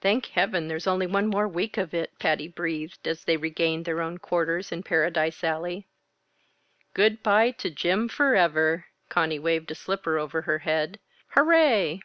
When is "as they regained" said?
3.06-3.84